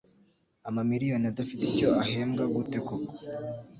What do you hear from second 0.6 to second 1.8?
Amamiriyoni adafite